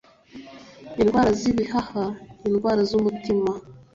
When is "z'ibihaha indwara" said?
1.39-2.81